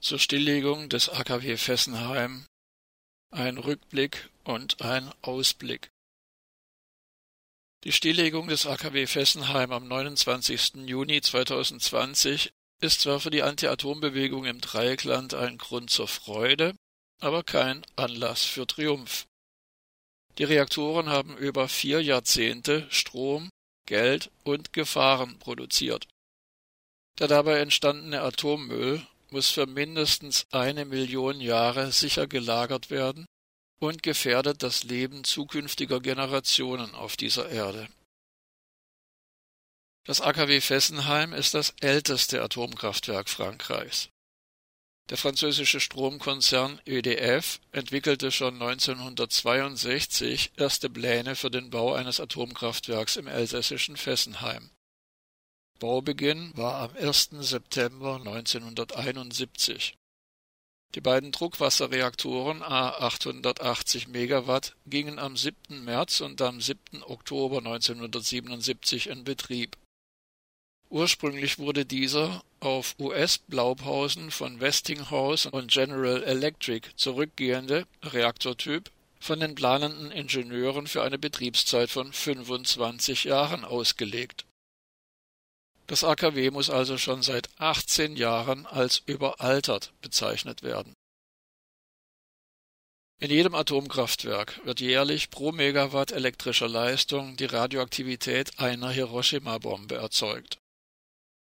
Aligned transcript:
zur 0.00 0.18
Stilllegung 0.18 0.88
des 0.88 1.08
AKW 1.08 1.56
Fessenheim, 1.56 2.46
ein 3.30 3.58
Rückblick 3.58 4.30
und 4.44 4.80
ein 4.80 5.10
Ausblick. 5.22 5.90
Die 7.84 7.92
Stilllegung 7.92 8.48
des 8.48 8.66
AKW 8.66 9.06
Fessenheim 9.06 9.72
am 9.72 9.88
29. 9.88 10.86
Juni 10.86 11.20
2020 11.20 12.50
ist 12.80 13.00
zwar 13.00 13.20
für 13.20 13.30
die 13.30 13.42
Anti-Atom-Bewegung 13.42 14.44
im 14.44 14.60
Dreieckland 14.60 15.34
ein 15.34 15.58
Grund 15.58 15.90
zur 15.90 16.08
Freude, 16.08 16.74
aber 17.20 17.42
kein 17.42 17.84
Anlass 17.96 18.44
für 18.44 18.66
Triumph. 18.66 19.26
Die 20.38 20.44
Reaktoren 20.44 21.08
haben 21.08 21.36
über 21.36 21.68
vier 21.68 22.00
Jahrzehnte 22.00 22.86
Strom, 22.90 23.50
Geld 23.86 24.30
und 24.44 24.72
Gefahren 24.72 25.38
produziert. 25.40 26.06
Der 27.18 27.26
dabei 27.26 27.58
entstandene 27.58 28.22
Atommüll 28.22 29.04
muss 29.32 29.50
für 29.50 29.66
mindestens 29.66 30.46
eine 30.50 30.84
Million 30.84 31.40
Jahre 31.40 31.92
sicher 31.92 32.26
gelagert 32.26 32.90
werden 32.90 33.26
und 33.80 34.02
gefährdet 34.02 34.62
das 34.62 34.84
Leben 34.84 35.24
zukünftiger 35.24 36.00
Generationen 36.00 36.94
auf 36.94 37.16
dieser 37.16 37.48
Erde. 37.48 37.88
Das 40.04 40.20
AKW 40.20 40.60
Fessenheim 40.60 41.32
ist 41.32 41.54
das 41.54 41.74
älteste 41.80 42.42
Atomkraftwerk 42.42 43.28
Frankreichs. 43.28 44.08
Der 45.10 45.16
französische 45.16 45.80
Stromkonzern 45.80 46.80
EDF 46.84 47.60
entwickelte 47.72 48.30
schon 48.30 48.54
1962 48.54 50.52
erste 50.56 50.90
Pläne 50.90 51.34
für 51.34 51.50
den 51.50 51.70
Bau 51.70 51.94
eines 51.94 52.20
Atomkraftwerks 52.20 53.16
im 53.16 53.26
elsässischen 53.26 53.96
Fessenheim. 53.96 54.70
Baubeginn 55.78 56.50
war 56.56 56.74
am 56.74 56.96
1. 56.96 57.30
September 57.38 58.16
1971. 58.16 59.94
Die 60.96 61.00
beiden 61.00 61.30
Druckwasserreaktoren 61.30 62.64
A 62.64 62.88
880 62.98 64.08
Megawatt 64.08 64.74
gingen 64.86 65.20
am 65.20 65.36
7. 65.36 65.84
März 65.84 66.20
und 66.20 66.42
am 66.42 66.60
7. 66.60 67.04
Oktober 67.04 67.58
1977 67.58 69.08
in 69.08 69.22
Betrieb. 69.22 69.76
Ursprünglich 70.90 71.58
wurde 71.58 71.84
dieser 71.84 72.42
auf 72.58 72.96
US-Blaupausen 72.98 74.32
von 74.32 74.60
Westinghouse 74.60 75.46
und 75.46 75.70
General 75.70 76.24
Electric 76.24 76.88
zurückgehende 76.96 77.86
Reaktortyp 78.02 78.90
von 79.20 79.38
den 79.38 79.54
planenden 79.54 80.10
Ingenieuren 80.10 80.88
für 80.88 81.04
eine 81.04 81.18
Betriebszeit 81.18 81.90
von 81.90 82.12
25 82.12 83.24
Jahren 83.24 83.64
ausgelegt. 83.64 84.47
Das 85.88 86.04
AKW 86.04 86.50
muss 86.50 86.68
also 86.68 86.98
schon 86.98 87.22
seit 87.22 87.48
18 87.58 88.14
Jahren 88.14 88.66
als 88.66 89.02
überaltert 89.06 89.94
bezeichnet 90.02 90.62
werden. 90.62 90.92
In 93.20 93.30
jedem 93.30 93.54
Atomkraftwerk 93.54 94.64
wird 94.64 94.80
jährlich 94.80 95.30
pro 95.30 95.50
Megawatt 95.50 96.12
elektrischer 96.12 96.68
Leistung 96.68 97.36
die 97.36 97.46
Radioaktivität 97.46 98.60
einer 98.60 98.90
Hiroshima-Bombe 98.90 99.96
erzeugt. 99.96 100.58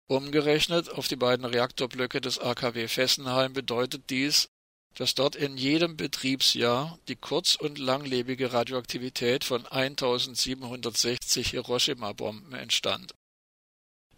Umgerechnet 0.06 0.91
auf 0.91 1.09
die 1.09 1.17
beiden 1.17 1.47
Reaktorblöcke 1.47 2.20
des 2.20 2.39
AKW 2.39 2.87
Fessenheim 2.87 3.55
bedeutet 3.55 4.11
dies, 4.11 4.48
dass 4.95 5.15
dort 5.15 5.37
in 5.37 5.56
jedem 5.56 5.97
Betriebsjahr 5.97 6.98
die 7.09 7.17
kurz- 7.17 7.56
und 7.56 7.78
langlebige 7.78 8.53
Radioaktivität 8.53 9.42
von 9.42 9.67
1760 9.67 11.50
Hiroshima-Bomben 11.50 12.53
entstand. 12.53 13.15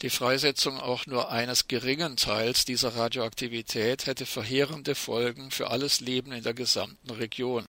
Die 0.02 0.10
Freisetzung 0.10 0.78
auch 0.78 1.06
nur 1.06 1.30
eines 1.30 1.68
geringen 1.68 2.16
Teils 2.18 2.66
dieser 2.66 2.96
Radioaktivität 2.96 4.06
hätte 4.06 4.26
verheerende 4.26 4.94
Folgen 4.94 5.50
für 5.50 5.70
alles 5.70 6.00
Leben 6.00 6.32
in 6.32 6.42
der 6.42 6.52
gesamten 6.52 7.10
Region. 7.10 7.64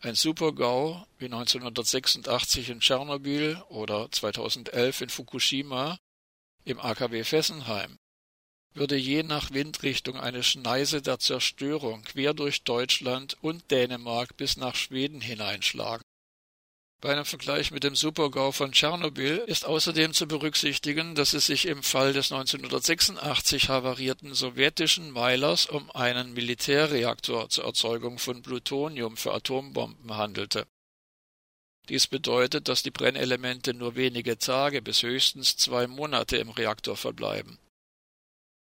Ein 0.00 0.14
Supergau 0.14 1.04
wie 1.18 1.26
1986 1.26 2.70
in 2.70 2.80
Tschernobyl 2.80 3.60
oder 3.68 4.10
2011 4.10 5.00
in 5.00 5.08
Fukushima 5.08 5.98
im 6.64 6.78
AKW 6.78 7.24
Fessenheim 7.24 7.96
würde 8.74 8.96
je 8.96 9.22
nach 9.22 9.50
Windrichtung 9.50 10.16
eine 10.16 10.42
Schneise 10.42 11.02
der 11.02 11.18
Zerstörung 11.18 12.02
quer 12.02 12.32
durch 12.32 12.62
Deutschland 12.62 13.36
und 13.42 13.70
Dänemark 13.70 14.36
bis 14.36 14.56
nach 14.56 14.76
Schweden 14.76 15.20
hineinschlagen. 15.20 16.02
Bei 17.02 17.12
einem 17.12 17.26
Vergleich 17.26 17.70
mit 17.70 17.84
dem 17.84 17.94
Supergau 17.94 18.52
von 18.52 18.72
Tschernobyl 18.72 19.44
ist 19.46 19.66
außerdem 19.66 20.14
zu 20.14 20.26
berücksichtigen, 20.26 21.14
dass 21.14 21.34
es 21.34 21.46
sich 21.46 21.66
im 21.66 21.82
Fall 21.82 22.14
des 22.14 22.32
1986 22.32 23.68
havarierten 23.68 24.32
sowjetischen 24.32 25.10
Meilers 25.10 25.66
um 25.66 25.90
einen 25.90 26.32
Militärreaktor 26.32 27.50
zur 27.50 27.64
Erzeugung 27.64 28.18
von 28.18 28.40
Plutonium 28.40 29.18
für 29.18 29.34
Atombomben 29.34 30.16
handelte 30.16 30.66
dies 31.88 32.06
bedeutet, 32.06 32.68
dass 32.68 32.82
die 32.82 32.90
Brennelemente 32.90 33.74
nur 33.74 33.96
wenige 33.96 34.38
Tage 34.38 34.82
bis 34.82 35.02
höchstens 35.02 35.56
zwei 35.56 35.86
Monate 35.86 36.36
im 36.36 36.50
Reaktor 36.50 36.96
verbleiben. 36.96 37.58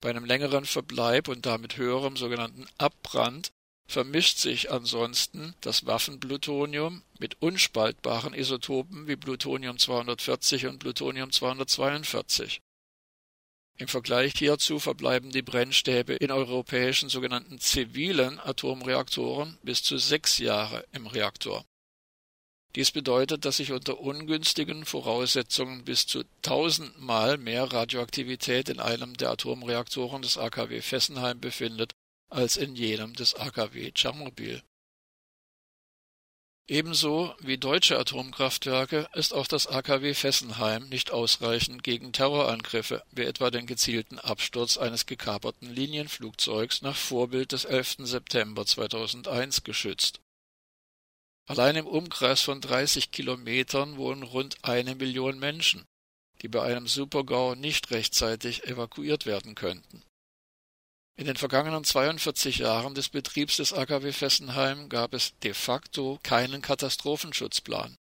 Bei 0.01 0.09
einem 0.09 0.23
längeren 0.23 0.66
Verbleib 0.66 1.28
und 1.28 1.45
damit 1.45 1.75
höherem 1.75 2.16
sogenannten 2.16 2.66
Abbrand 2.78 3.51
vermischt 3.89 4.38
sich 4.38 4.72
ansonsten 4.72 5.53
das 5.61 5.85
Waffenplutonium 5.85 7.03
mit 7.19 7.41
unspaltbaren 7.41 8.33
Isotopen 8.33 9.07
wie 9.07 9.16
Plutonium 9.16 9.77
240 9.77 10.67
und 10.67 10.79
Plutonium 10.79 11.31
242. 11.31 12.61
Im 13.78 13.88
Vergleich 13.88 14.33
hierzu 14.38 14.79
verbleiben 14.79 15.31
die 15.31 15.41
Brennstäbe 15.41 16.13
in 16.13 16.31
europäischen 16.31 17.09
sogenannten 17.09 17.59
zivilen 17.59 18.39
Atomreaktoren 18.39 19.57
bis 19.63 19.83
zu 19.83 19.97
sechs 19.97 20.38
Jahre 20.38 20.85
im 20.91 21.07
Reaktor 21.07 21.66
dies 22.75 22.91
bedeutet, 22.91 23.45
dass 23.45 23.57
sich 23.57 23.72
unter 23.72 23.99
ungünstigen 23.99 24.85
Voraussetzungen 24.85 25.83
bis 25.85 26.05
zu 26.05 26.23
tausendmal 26.44 27.38
mehr 27.38 27.63
Radioaktivität 27.63 28.69
in 28.69 28.79
einem 28.79 29.17
der 29.17 29.31
Atomreaktoren 29.31 30.22
des 30.22 30.38
AKW 30.38 30.81
Fessenheim 30.81 31.39
befindet 31.39 31.94
als 32.29 32.57
in 32.57 32.75
jenem 32.75 33.13
des 33.13 33.35
AKW 33.35 33.91
Tschernobyl. 33.91 34.62
Ebenso 36.67 37.34
wie 37.40 37.57
deutsche 37.57 37.97
Atomkraftwerke 37.97 39.09
ist 39.13 39.34
auch 39.34 39.47
das 39.47 39.66
AKW 39.66 40.13
Fessenheim 40.13 40.88
nicht 40.90 41.09
ausreichend 41.09 41.84
gegen 41.84 42.13
Terrorangriffe, 42.13 43.03
wie 43.12 43.23
etwa 43.23 43.50
den 43.50 43.66
gezielten 43.66 44.19
Absturz 44.19 44.78
eines 44.78 45.07
gekaperten 45.07 45.67
Linienflugzeugs 45.73 46.84
nach 46.84 46.95
Vorbild 46.95 47.53
des 47.53 47.66
11. 47.66 47.97
September 48.01 48.67
2001 48.67 49.63
geschützt 49.63 50.22
Allein 51.50 51.78
im 51.78 51.88
Umkreis 51.88 52.44
von 52.44 52.61
30 52.61 53.09
Kilometern 53.09 53.97
wohnen 53.97 54.22
rund 54.22 54.63
eine 54.63 54.94
Million 54.94 55.40
Menschen, 55.40 55.88
die 56.44 56.47
bei 56.47 56.61
einem 56.61 56.88
Supergau 56.88 57.56
nicht 57.56 57.90
rechtzeitig 57.90 58.66
evakuiert 58.66 59.25
werden 59.25 59.56
könnten. 59.56 60.03
In 61.19 61.25
den 61.25 61.35
vergangenen 61.35 61.84
42 61.84 62.59
Jahren 62.59 62.96
des 62.96 63.09
Betriebs 63.09 63.57
des 63.57 63.74
AKW 63.74 64.13
Fessenheim 64.13 64.88
gab 64.88 65.13
es 65.13 65.38
de 65.40 65.53
facto 65.53 66.18
keinen 66.24 66.62
Katastrophenschutzplan. 66.62 67.97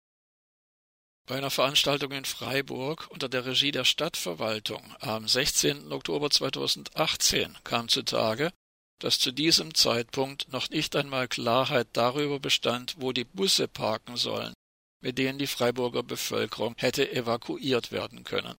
Bei 1.26 1.38
einer 1.38 1.50
Veranstaltung 1.50 2.12
in 2.12 2.26
Freiburg 2.26 3.08
unter 3.08 3.30
der 3.30 3.46
Regie 3.46 3.70
der 3.70 3.86
Stadtverwaltung 3.86 4.94
am 5.00 5.26
16. 5.26 5.92
Oktober 5.92 6.28
2018 6.28 7.56
kam 7.64 7.88
zutage, 7.88 8.52
dass 8.98 9.18
zu 9.18 9.32
diesem 9.32 9.74
Zeitpunkt 9.74 10.52
noch 10.52 10.68
nicht 10.68 10.94
einmal 10.94 11.26
Klarheit 11.26 11.88
darüber 11.94 12.38
bestand, 12.38 12.96
wo 12.98 13.12
die 13.12 13.24
Busse 13.24 13.66
parken 13.66 14.18
sollen, 14.18 14.52
mit 15.00 15.16
denen 15.16 15.38
die 15.38 15.46
Freiburger 15.46 16.02
Bevölkerung 16.02 16.74
hätte 16.76 17.10
evakuiert 17.10 17.92
werden 17.92 18.24
können. 18.24 18.56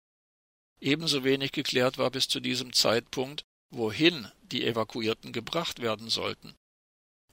Ebenso 0.82 1.24
wenig 1.24 1.52
geklärt 1.52 2.00
war 2.00 2.10
bis 2.10 2.28
zu 2.28 2.40
diesem 2.40 2.74
Zeitpunkt, 2.74 3.44
wohin 3.70 4.32
die 4.52 4.66
Evakuierten 4.66 5.34
gebracht 5.34 5.82
werden 5.82 6.10
sollten. 6.10 6.56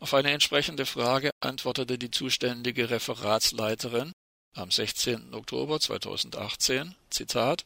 Auf 0.00 0.14
eine 0.14 0.30
entsprechende 0.30 0.86
Frage 0.86 1.30
antwortete 1.40 1.98
die 1.98 2.10
zuständige 2.10 2.90
Referatsleiterin 2.90 4.12
am 4.54 4.70
16. 4.70 5.34
Oktober 5.34 5.80
2018, 5.80 6.94
Zitat, 7.10 7.64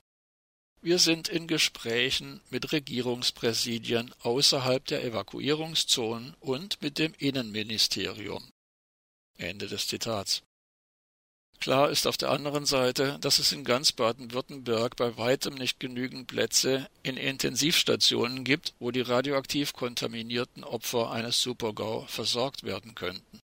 wir 0.80 0.98
sind 0.98 1.28
in 1.28 1.48
Gesprächen 1.48 2.40
mit 2.50 2.72
Regierungspräsidien 2.72 4.14
außerhalb 4.20 4.84
der 4.86 5.04
Evakuierungszonen 5.04 6.34
und 6.38 6.80
mit 6.80 6.98
dem 6.98 7.14
Innenministerium. 7.18 8.48
Ende 9.36 9.66
des 9.66 9.88
Zitats. 9.88 10.42
Klar 11.60 11.90
ist 11.90 12.06
auf 12.06 12.16
der 12.16 12.30
anderen 12.30 12.66
Seite, 12.66 13.18
dass 13.20 13.40
es 13.40 13.50
in 13.50 13.64
ganz 13.64 13.90
Baden-Württemberg 13.90 14.94
bei 14.96 15.16
weitem 15.16 15.54
nicht 15.54 15.80
genügend 15.80 16.28
Plätze 16.28 16.88
in 17.02 17.16
Intensivstationen 17.16 18.44
gibt, 18.44 18.74
wo 18.78 18.92
die 18.92 19.00
radioaktiv 19.00 19.72
kontaminierten 19.72 20.62
Opfer 20.62 21.10
eines 21.10 21.42
Supergau 21.42 22.06
versorgt 22.06 22.62
werden 22.62 22.94
könnten. 22.94 23.40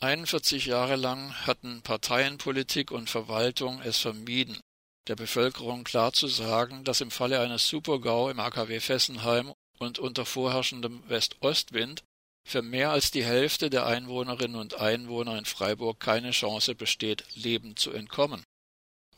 41 0.00 0.66
Jahre 0.66 0.94
lang 0.94 1.34
hatten 1.46 1.82
Parteienpolitik 1.82 2.92
und 2.92 3.10
Verwaltung 3.10 3.82
es 3.82 3.98
vermieden, 3.98 4.60
der 5.08 5.16
Bevölkerung 5.16 5.82
klar 5.82 6.12
zu 6.12 6.28
sagen, 6.28 6.84
dass 6.84 7.00
im 7.00 7.10
Falle 7.10 7.40
eines 7.40 7.66
Supergau 7.66 8.30
im 8.30 8.38
AKW 8.38 8.78
Fessenheim 8.78 9.52
und 9.80 9.98
unter 9.98 10.24
vorherrschendem 10.24 11.02
West-Ost-Wind 11.08 12.04
für 12.48 12.62
mehr 12.62 12.90
als 12.90 13.10
die 13.10 13.24
Hälfte 13.24 13.68
der 13.68 13.86
Einwohnerinnen 13.86 14.56
und 14.56 14.74
Einwohner 14.74 15.36
in 15.36 15.44
Freiburg 15.44 16.00
keine 16.00 16.30
Chance 16.30 16.74
besteht, 16.74 17.24
lebend 17.34 17.78
zu 17.78 17.92
entkommen, 17.92 18.42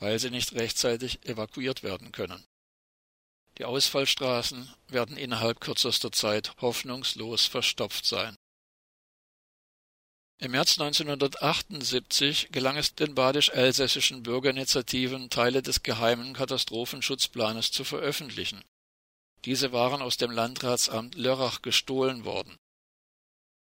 weil 0.00 0.18
sie 0.18 0.30
nicht 0.30 0.54
rechtzeitig 0.54 1.24
evakuiert 1.26 1.84
werden 1.84 2.10
können. 2.10 2.44
Die 3.58 3.64
Ausfallstraßen 3.64 4.74
werden 4.88 5.16
innerhalb 5.16 5.60
kürzester 5.60 6.10
Zeit 6.10 6.54
hoffnungslos 6.60 7.46
verstopft 7.46 8.04
sein. 8.04 8.34
Im 10.38 10.52
März 10.52 10.80
1978 10.80 12.48
gelang 12.50 12.78
es 12.78 12.94
den 12.94 13.14
badisch-elsässischen 13.14 14.22
Bürgerinitiativen, 14.22 15.30
Teile 15.30 15.62
des 15.62 15.82
geheimen 15.82 16.32
Katastrophenschutzplanes 16.32 17.70
zu 17.70 17.84
veröffentlichen. 17.84 18.64
Diese 19.44 19.72
waren 19.72 20.02
aus 20.02 20.16
dem 20.16 20.30
Landratsamt 20.30 21.14
Lörrach 21.14 21.62
gestohlen 21.62 22.24
worden. 22.24 22.56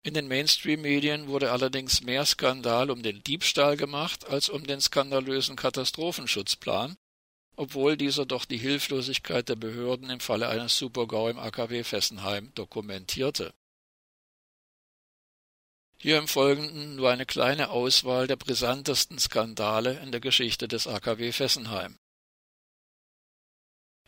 In 0.04 0.14
den 0.14 0.26
Mainstream-Medien 0.26 1.28
wurde 1.28 1.52
allerdings 1.52 2.02
mehr 2.02 2.26
Skandal 2.26 2.90
um 2.90 3.04
den 3.04 3.22
Diebstahl 3.22 3.76
gemacht 3.76 4.26
als 4.26 4.48
um 4.48 4.66
den 4.66 4.80
skandalösen 4.80 5.54
Katastrophenschutzplan, 5.54 6.96
obwohl 7.54 7.96
dieser 7.96 8.26
doch 8.26 8.44
die 8.44 8.56
Hilflosigkeit 8.58 9.48
der 9.48 9.54
Behörden 9.54 10.10
im 10.10 10.18
Falle 10.18 10.48
eines 10.48 10.76
Supergau 10.76 11.28
im 11.28 11.38
AKW 11.38 11.84
Fessenheim 11.84 12.52
dokumentierte. 12.54 13.54
Hier 15.98 16.18
im 16.18 16.26
Folgenden 16.26 16.96
nur 16.96 17.10
eine 17.10 17.26
kleine 17.26 17.70
Auswahl 17.70 18.26
der 18.26 18.34
brisantesten 18.34 19.20
Skandale 19.20 20.00
in 20.00 20.10
der 20.10 20.20
Geschichte 20.20 20.66
des 20.66 20.88
AKW 20.88 21.30
Fessenheim. 21.30 21.96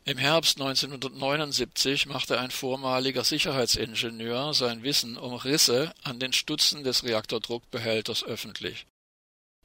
Im 0.06 0.18
Herbst 0.18 0.60
1979 0.60 2.06
machte 2.06 2.38
ein 2.38 2.50
vormaliger 2.50 3.24
Sicherheitsingenieur 3.24 4.52
sein 4.52 4.82
Wissen 4.82 5.16
um 5.16 5.34
Risse 5.34 5.94
an 6.02 6.20
den 6.20 6.32
Stutzen 6.32 6.84
des 6.84 7.04
Reaktordruckbehälters 7.04 8.22
öffentlich. 8.22 8.86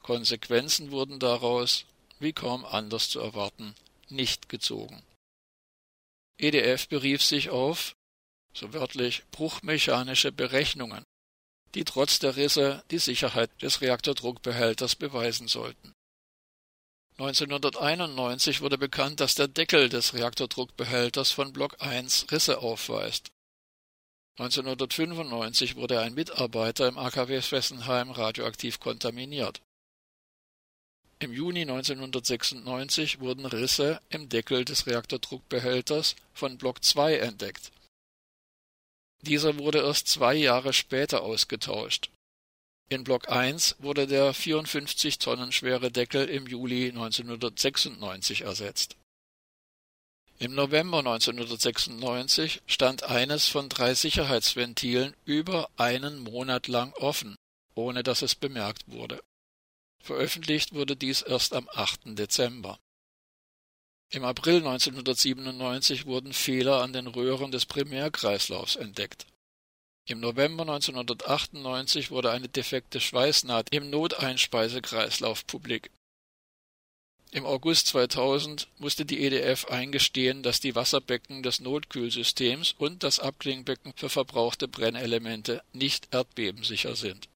Konsequenzen 0.02 0.90
wurden 0.90 1.18
daraus, 1.18 1.84
wie 2.18 2.32
kaum 2.32 2.64
anders 2.64 3.10
zu 3.10 3.20
erwarten, 3.20 3.74
nicht 4.08 4.48
gezogen. 4.48 5.02
EDF 6.38 6.88
berief 6.88 7.22
sich 7.22 7.50
auf, 7.50 7.94
so 8.54 8.72
wörtlich, 8.72 9.24
bruchmechanische 9.30 10.32
Berechnungen 10.32 11.04
die 11.74 11.84
trotz 11.84 12.18
der 12.18 12.36
Risse 12.36 12.82
die 12.90 12.98
Sicherheit 12.98 13.50
des 13.62 13.80
Reaktordruckbehälters 13.80 14.96
beweisen 14.96 15.48
sollten. 15.48 15.94
1991 17.20 18.62
wurde 18.62 18.78
bekannt, 18.78 19.20
dass 19.20 19.34
der 19.34 19.46
Deckel 19.46 19.88
des 19.88 20.14
Reaktordruckbehälters 20.14 21.30
von 21.30 21.52
Block 21.52 21.76
1 21.80 22.32
Risse 22.32 22.58
aufweist. 22.58 23.30
1995 24.38 25.76
wurde 25.76 26.00
ein 26.00 26.14
Mitarbeiter 26.14 26.88
im 26.88 26.96
AKW 26.96 27.42
Fessenheim 27.42 28.10
radioaktiv 28.10 28.80
kontaminiert. 28.80 29.60
Im 31.18 31.32
Juni 31.34 31.62
1996 31.62 33.20
wurden 33.20 33.44
Risse 33.44 34.00
im 34.08 34.30
Deckel 34.30 34.64
des 34.64 34.86
Reaktordruckbehälters 34.86 36.16
von 36.32 36.56
Block 36.56 36.82
2 36.82 37.18
entdeckt 37.18 37.70
dieser 39.22 39.58
wurde 39.58 39.80
erst 39.80 40.08
zwei 40.08 40.34
Jahre 40.34 40.72
später 40.72 41.22
ausgetauscht. 41.22 42.10
In 42.92 43.04
Block 43.04 43.28
1 43.30 43.76
wurde 43.78 44.08
der 44.08 44.34
54 44.34 45.20
Tonnen 45.20 45.52
schwere 45.52 45.92
Deckel 45.92 46.28
im 46.28 46.48
Juli 46.48 46.88
1996 46.88 48.40
ersetzt. 48.40 48.96
Im 50.40 50.56
November 50.56 50.98
1996 50.98 52.62
stand 52.66 53.04
eines 53.04 53.46
von 53.46 53.68
drei 53.68 53.94
Sicherheitsventilen 53.94 55.14
über 55.24 55.70
einen 55.76 56.18
Monat 56.18 56.66
lang 56.66 56.92
offen, 56.94 57.36
ohne 57.76 58.02
dass 58.02 58.22
es 58.22 58.34
bemerkt 58.34 58.88
wurde. 58.88 59.22
Veröffentlicht 60.02 60.74
wurde 60.74 60.96
dies 60.96 61.22
erst 61.22 61.52
am 61.54 61.68
8. 61.72 62.18
Dezember. 62.18 62.80
Im 64.08 64.24
April 64.24 64.66
1997 64.66 66.06
wurden 66.06 66.32
Fehler 66.32 66.82
an 66.82 66.92
den 66.92 67.06
Röhren 67.06 67.52
des 67.52 67.66
Primärkreislaufs 67.66 68.74
entdeckt. 68.74 69.26
Im 70.06 70.20
November 70.20 70.62
1998 70.62 72.10
wurde 72.10 72.30
eine 72.30 72.48
defekte 72.48 73.00
Schweißnaht 73.00 73.68
im 73.72 73.90
Noteinspeisekreislauf 73.90 75.46
publik. 75.46 75.90
Im 77.32 77.46
August 77.46 77.86
2000 77.88 78.66
musste 78.78 79.04
die 79.04 79.24
EDF 79.24 79.66
eingestehen, 79.66 80.42
dass 80.42 80.58
die 80.58 80.74
Wasserbecken 80.74 81.44
des 81.44 81.60
Notkühlsystems 81.60 82.74
und 82.76 83.04
das 83.04 83.20
Abklingbecken 83.20 83.92
für 83.94 84.08
verbrauchte 84.08 84.66
Brennelemente 84.66 85.62
nicht 85.72 86.08
erdbebensicher 86.12 86.96
sind 86.96 87.28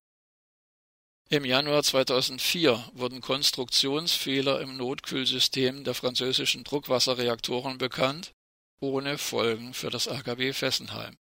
im 1.29 1.43
Januar 1.43 1.81
2004 1.81 2.91
wurden 2.93 3.19
Konstruktionsfehler 3.19 4.61
im 4.61 4.77
Notkühlsystem 4.77 5.83
der 5.83 5.95
französischen 5.95 6.63
Druckwasserreaktoren 6.63 7.79
bekannt, 7.79 8.31
ohne 8.79 9.17
Folgen 9.17 9.73
für 9.73 9.89
das 9.89 10.07
AKW 10.07 10.53
Fessenheim. 10.53 11.17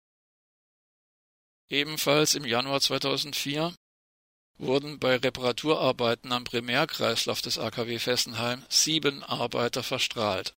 Ebenfalls 1.70 2.34
im 2.34 2.44
Januar 2.44 2.80
2004 2.80 3.74
wurden 4.58 4.98
bei 4.98 5.16
Reparaturarbeiten 5.16 6.32
am 6.32 6.44
Primärkreislauf 6.44 7.40
des 7.40 7.58
AKW 7.58 7.98
Fessenheim 7.98 8.64
sieben 8.68 9.22
Arbeiter 9.22 9.82
verstrahlt. 9.82 10.52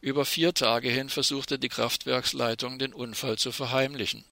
Über 0.00 0.24
vier 0.24 0.54
Tage 0.54 0.90
hin 0.90 1.08
versuchte 1.08 1.58
die 1.58 1.70
Kraftwerksleitung 1.70 2.78
den 2.78 2.92
Unfall 2.92 3.38
zu 3.38 3.50
verheimlichen 3.50 4.24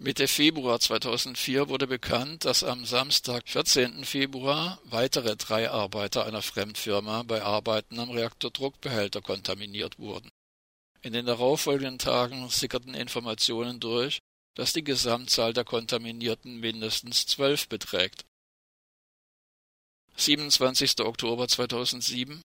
Mitte 0.00 0.28
Februar 0.28 0.78
2004 0.78 1.68
wurde 1.68 1.88
bekannt, 1.88 2.44
dass 2.44 2.62
am 2.62 2.84
Samstag, 2.84 3.48
14. 3.48 4.04
Februar, 4.04 4.80
weitere 4.84 5.34
drei 5.34 5.68
Arbeiter 5.70 6.24
einer 6.24 6.40
Fremdfirma 6.40 7.24
bei 7.24 7.42
Arbeiten 7.42 7.98
am 7.98 8.10
Reaktordruckbehälter 8.10 9.22
kontaminiert 9.22 9.98
wurden. 9.98 10.30
In 11.02 11.12
den 11.12 11.26
darauffolgenden 11.26 11.98
Tagen 11.98 12.48
sickerten 12.48 12.94
Informationen 12.94 13.78
durch, 13.80 14.18
dass 14.54 14.72
die 14.72 14.82
Gesamtzahl 14.82 15.52
der 15.52 15.64
Kontaminierten 15.64 16.58
mindestens 16.58 17.26
zwölf 17.26 17.68
beträgt. 17.68 18.24
27. 20.16 21.00
Oktober 21.00 21.46
2007 21.46 22.42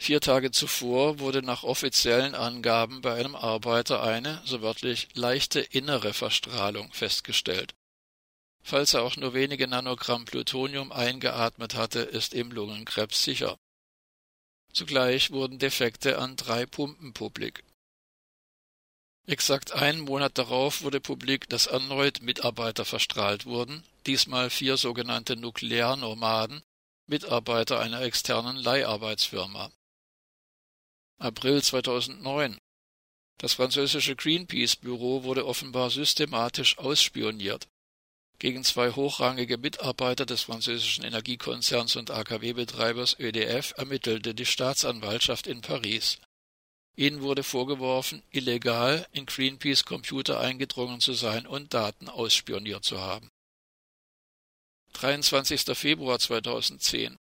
Vier 0.00 0.20
Tage 0.20 0.50
zuvor 0.50 1.18
wurde 1.18 1.42
nach 1.42 1.62
offiziellen 1.62 2.34
Angaben 2.34 3.00
bei 3.00 3.14
einem 3.14 3.36
Arbeiter 3.36 4.02
eine, 4.02 4.42
so 4.44 4.60
wörtlich, 4.60 5.08
leichte 5.14 5.60
innere 5.60 6.12
Verstrahlung 6.12 6.92
festgestellt. 6.92 7.74
Falls 8.62 8.94
er 8.94 9.02
auch 9.02 9.16
nur 9.16 9.34
wenige 9.34 9.68
Nanogramm 9.68 10.24
Plutonium 10.24 10.90
eingeatmet 10.90 11.74
hatte, 11.74 12.00
ist 12.00 12.34
ihm 12.34 12.50
Lungenkrebs 12.50 13.22
sicher. 13.22 13.56
Zugleich 14.74 15.30
wurden 15.30 15.60
Defekte 15.60 16.18
an 16.18 16.34
drei 16.34 16.66
Pumpen 16.66 17.12
publik. 17.12 17.62
Exakt 19.26 19.72
einen 19.72 20.00
Monat 20.00 20.36
darauf 20.36 20.82
wurde 20.82 21.00
publik, 21.00 21.48
dass 21.48 21.66
erneut 21.66 22.20
Mitarbeiter 22.20 22.84
verstrahlt 22.84 23.46
wurden, 23.46 23.84
diesmal 24.04 24.50
vier 24.50 24.76
sogenannte 24.76 25.36
Nuklearnomaden, 25.36 26.62
Mitarbeiter 27.06 27.78
einer 27.78 28.02
externen 28.02 28.56
Leiharbeitsfirma. 28.56 29.70
April 31.18 31.62
2009. 31.62 32.58
Das 33.38 33.54
französische 33.54 34.16
Greenpeace-Büro 34.16 35.22
wurde 35.22 35.46
offenbar 35.46 35.90
systematisch 35.90 36.78
ausspioniert. 36.78 37.68
Gegen 38.44 38.62
zwei 38.62 38.90
hochrangige 38.90 39.56
Mitarbeiter 39.56 40.26
des 40.26 40.42
französischen 40.42 41.02
Energiekonzerns 41.02 41.96
und 41.96 42.10
AKW-Betreibers 42.10 43.18
ÖDF 43.18 43.72
ermittelte 43.78 44.34
die 44.34 44.44
Staatsanwaltschaft 44.44 45.46
in 45.46 45.62
Paris. 45.62 46.18
Ihnen 46.94 47.22
wurde 47.22 47.42
vorgeworfen, 47.42 48.22
illegal 48.32 49.06
in 49.12 49.24
Greenpeace 49.24 49.86
Computer 49.86 50.40
eingedrungen 50.40 51.00
zu 51.00 51.14
sein 51.14 51.46
und 51.46 51.72
Daten 51.72 52.10
ausspioniert 52.10 52.84
zu 52.84 53.00
haben. 53.00 53.30
23. 54.92 55.62
Februar 55.74 56.18
2010 56.18 57.16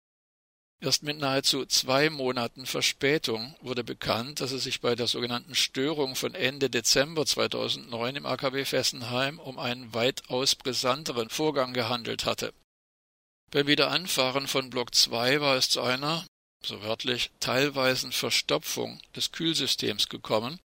Erst 0.80 1.02
mit 1.02 1.18
nahezu 1.18 1.66
zwei 1.66 2.08
Monaten 2.08 2.64
Verspätung 2.64 3.56
wurde 3.60 3.82
bekannt, 3.82 4.40
dass 4.40 4.52
es 4.52 4.62
sich 4.62 4.80
bei 4.80 4.94
der 4.94 5.08
sogenannten 5.08 5.56
Störung 5.56 6.14
von 6.14 6.34
Ende 6.34 6.70
Dezember 6.70 7.26
2009 7.26 8.14
im 8.14 8.26
AKW 8.26 8.64
Fessenheim 8.64 9.40
um 9.40 9.58
einen 9.58 9.92
weitaus 9.92 10.54
brisanteren 10.54 11.30
Vorgang 11.30 11.74
gehandelt 11.74 12.26
hatte. 12.26 12.54
Beim 13.50 13.66
Wiederanfahren 13.66 14.46
von 14.46 14.70
Block 14.70 14.94
2 14.94 15.40
war 15.40 15.56
es 15.56 15.68
zu 15.68 15.82
einer, 15.82 16.24
so 16.64 16.80
wörtlich, 16.82 17.32
teilweisen 17.40 18.12
Verstopfung 18.12 19.00
des 19.16 19.32
Kühlsystems 19.32 20.08
gekommen, 20.08 20.60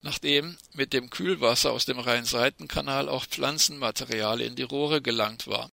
nachdem 0.00 0.58
mit 0.72 0.92
dem 0.92 1.08
Kühlwasser 1.08 1.70
aus 1.70 1.84
dem 1.84 2.00
Rhein-Seitenkanal 2.00 3.08
auch 3.08 3.26
Pflanzenmaterial 3.26 4.40
in 4.40 4.56
die 4.56 4.64
Rohre 4.64 5.00
gelangt 5.00 5.46
war 5.46 5.70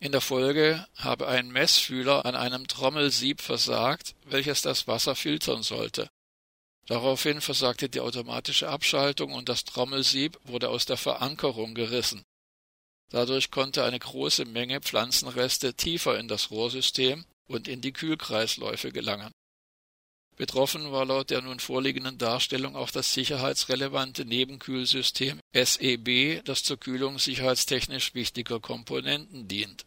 In 0.00 0.12
der 0.12 0.20
Folge 0.20 0.86
habe 0.96 1.28
ein 1.28 1.50
Messfühler 1.50 2.26
an 2.26 2.34
einem 2.34 2.66
Trommelsieb 2.66 3.40
versagt, 3.40 4.14
welches 4.24 4.62
das 4.62 4.86
Wasser 4.86 5.14
filtern 5.14 5.62
sollte. 5.62 6.10
Daraufhin 6.86 7.40
versagte 7.40 7.88
die 7.88 8.00
automatische 8.00 8.68
Abschaltung 8.68 9.32
und 9.32 9.48
das 9.48 9.64
Trommelsieb 9.64 10.38
wurde 10.44 10.68
aus 10.68 10.84
der 10.84 10.98
Verankerung 10.98 11.74
gerissen. 11.74 12.22
Dadurch 13.10 13.50
konnte 13.50 13.84
eine 13.84 13.98
große 13.98 14.44
Menge 14.44 14.80
Pflanzenreste 14.80 15.74
tiefer 15.74 16.18
in 16.18 16.28
das 16.28 16.50
Rohrsystem 16.50 17.24
und 17.46 17.68
in 17.68 17.80
die 17.80 17.92
Kühlkreisläufe 17.92 18.92
gelangen. 18.92 19.30
Betroffen 20.36 20.90
war 20.90 21.04
laut 21.04 21.30
der 21.30 21.42
nun 21.42 21.60
vorliegenden 21.60 22.18
Darstellung 22.18 22.74
auch 22.74 22.90
das 22.90 23.14
sicherheitsrelevante 23.14 24.24
Nebenkühlsystem 24.24 25.38
SEB, 25.52 26.42
das 26.44 26.64
zur 26.64 26.78
Kühlung 26.78 27.18
sicherheitstechnisch 27.18 28.14
wichtiger 28.14 28.58
Komponenten 28.58 29.46
dient. 29.46 29.86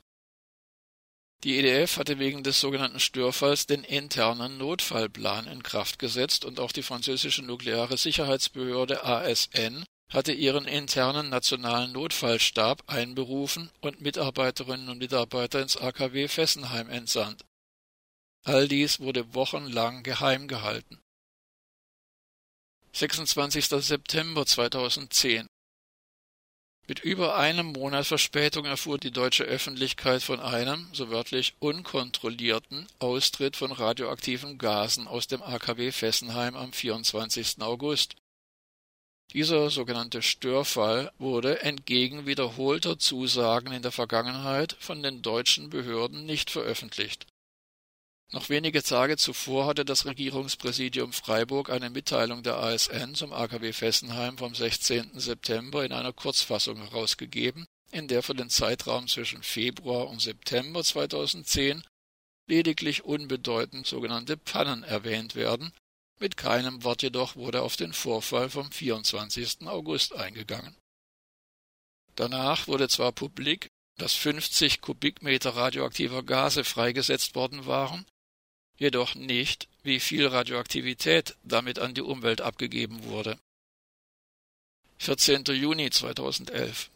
Die 1.44 1.58
EDF 1.58 1.98
hatte 1.98 2.18
wegen 2.18 2.44
des 2.44 2.60
sogenannten 2.60 3.00
Störfalls 3.00 3.68
den 3.68 3.84
internen 3.84 4.58
Notfallplan 4.58 5.48
in 5.48 5.62
Kraft 5.62 6.00
gesetzt 6.00 6.46
und 6.46 6.60
auch 6.60 6.72
die 6.72 6.82
französische 6.82 7.44
nukleare 7.44 7.98
Sicherheitsbehörde 7.98 9.04
ASN 9.04 9.86
hatte 10.12 10.32
ihren 10.32 10.66
internen 10.66 11.30
nationalen 11.30 11.92
Notfallstab 11.92 12.84
einberufen 12.88 13.70
und 13.82 14.02
Mitarbeiterinnen 14.02 14.90
und 14.90 14.98
Mitarbeiter 15.00 15.62
ins 15.62 15.78
AKW 15.78 16.28
Fessenheim 16.28 16.90
entsandt. 16.90 17.44
All 18.48 18.70
dies 18.70 19.02
wurde 19.02 19.34
wochenlang 19.34 20.04
geheim 20.04 20.48
gehalten. 20.48 21.02
26. 22.94 23.66
September 23.66 24.46
2010 24.46 25.48
Mit 26.88 27.00
über 27.00 27.36
einem 27.36 27.74
Monat 27.74 28.08
Verspätung 28.08 28.64
erfuhr 28.64 29.00
die 29.00 29.12
deutsche 29.12 29.44
Öffentlichkeit 29.44 30.24
von 30.24 30.40
einem, 30.40 30.88
so 30.94 31.10
wörtlich 31.10 31.56
unkontrollierten, 31.60 32.88
Austritt 33.00 33.58
von 33.58 33.74
radioaktiven 33.74 34.58
Gasen 34.58 35.08
aus 35.08 35.28
dem 35.28 35.44
AKW 35.44 35.92
Fessenheim 35.92 36.56
am 36.56 36.72
24. 36.72 37.62
August. 37.62 38.16
Dieser 39.34 39.70
sogenannte 39.70 40.22
Störfall 40.22 41.12
wurde 41.18 41.64
entgegen 41.64 42.26
wiederholter 42.26 42.98
Zusagen 42.98 43.74
in 43.74 43.82
der 43.82 43.92
Vergangenheit 43.92 44.78
von 44.80 45.04
den 45.04 45.22
deutschen 45.22 45.70
Behörden 45.70 46.26
nicht 46.26 46.50
veröffentlicht. 46.50 47.28
Noch 48.34 48.50
wenige 48.50 48.84
Tage 48.84 49.16
zuvor 49.16 49.68
hatte 49.68 49.86
das 49.86 50.06
Regierungspräsidium 50.06 51.14
Freiburg 51.14 51.70
eine 51.70 51.90
Mitteilung 51.90 52.44
der 52.44 52.58
ASN 52.58 53.16
zum 53.16 53.32
AKW 53.32 53.72
Fessenheim 53.72 54.38
vom 54.38 54.54
16. 54.54 55.12
September 55.18 55.86
in 55.86 55.94
einer 55.94 56.12
Kurzfassung 56.12 56.78
herausgegeben, 56.78 57.66
in 57.92 58.10
der 58.10 58.24
für 58.24 58.36
den 58.36 58.50
Zeitraum 58.50 59.08
zwischen 59.08 59.44
Februar 59.44 60.10
und 60.10 60.22
September 60.22 60.84
2010 60.84 61.84
lediglich 62.48 63.06
unbedeutend 63.06 63.88
sogenannte 63.88 64.36
Pannen 64.36 64.84
erwähnt 64.84 65.36
werden, 65.36 65.72
mit 66.20 66.36
keinem 66.36 66.84
Wort 66.84 67.04
jedoch 67.04 67.38
wurde 67.38 67.62
auf 67.62 67.78
den 67.78 67.94
Vorfall 67.94 68.50
vom 68.50 68.70
24. 68.72 69.68
August 69.68 70.14
eingegangen. 70.14 70.76
Danach 72.16 72.68
wurde 72.68 72.90
zwar 72.90 73.14
publik, 73.14 73.70
dass 73.98 74.14
50 74.14 74.82
Kubikmeter 74.82 75.56
radioaktiver 75.56 76.24
Gase 76.24 76.64
freigesetzt 76.64 77.36
worden 77.36 77.66
waren, 77.66 78.06
jedoch 78.78 79.16
nicht, 79.16 79.68
wie 79.84 80.00
viel 80.00 80.28
Radioaktivität 80.28 81.36
damit 81.44 81.80
an 81.80 81.94
die 81.94 82.02
Umwelt 82.02 82.42
abgegeben 82.42 83.04
wurde. 83.04 83.38
14. 85.00 85.44
Juni 85.46 85.90
2011 85.90 86.90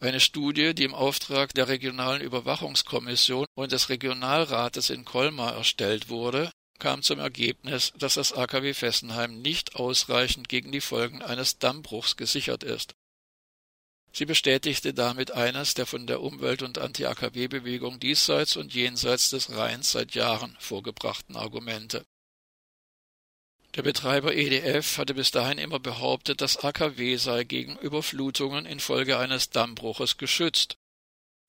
eine 0.00 0.20
Studie, 0.20 0.74
die 0.74 0.84
im 0.84 0.94
Auftrag 0.94 1.52
der 1.54 1.66
Regionalen 1.66 2.22
Überwachungskommission 2.22 3.46
und 3.56 3.72
des 3.72 3.88
Regionalrates 3.88 4.90
in 4.90 5.04
Colmar 5.04 5.56
erstellt 5.56 6.08
wurde, 6.08 6.52
kam 6.78 7.02
zum 7.02 7.18
Ergebnis, 7.18 7.92
dass 7.98 8.14
das 8.14 8.32
AKW 8.32 8.74
Fessenheim 8.74 9.42
nicht 9.42 9.74
ausreichend 9.74 10.48
gegen 10.48 10.70
die 10.70 10.80
Folgen 10.80 11.20
eines 11.22 11.58
Dammbruchs 11.58 12.16
gesichert 12.16 12.62
ist. 12.62 12.94
Sie 14.12 14.24
bestätigte 14.24 14.94
damit 14.94 15.32
eines 15.32 15.74
der 15.74 15.86
von 15.86 16.06
der 16.06 16.20
Umwelt- 16.20 16.62
und 16.62 16.78
Anti-AKW-Bewegung 16.78 18.00
diesseits 18.00 18.56
und 18.56 18.74
jenseits 18.74 19.30
des 19.30 19.50
Rheins 19.50 19.92
seit 19.92 20.14
Jahren 20.14 20.56
vorgebrachten 20.58 21.36
Argumente. 21.36 22.04
Der 23.74 23.82
Betreiber 23.82 24.34
EDF 24.34 24.98
hatte 24.98 25.14
bis 25.14 25.30
dahin 25.30 25.58
immer 25.58 25.78
behauptet, 25.78 26.40
das 26.40 26.56
AKW 26.56 27.16
sei 27.16 27.44
gegen 27.44 27.76
Überflutungen 27.78 28.66
infolge 28.66 29.18
eines 29.18 29.50
Dammbruches 29.50 30.16
geschützt. 30.16 30.78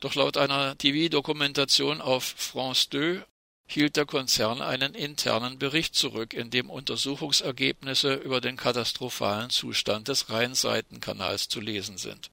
Doch 0.02 0.16
laut 0.16 0.38
einer 0.38 0.78
TV-Dokumentation 0.78 2.02
auf 2.02 2.24
France 2.24 2.90
2 2.92 3.26
hielt 3.68 3.96
der 3.96 4.06
Konzern 4.06 4.62
einen 4.62 4.96
internen 4.96 5.60
Bericht 5.60 5.96
zurück, 5.96 6.34
in 6.34 6.50
dem 6.50 6.70
Untersuchungsergebnisse 6.70 8.16
über 8.16 8.42
den 8.42 8.58
katastrophalen 8.58 9.50
Zustand 9.50 10.08
des 10.08 10.30
Rheinseitenkanals 10.30 11.48
zu 11.48 11.62
lesen 11.62 11.98
sind 11.98 12.30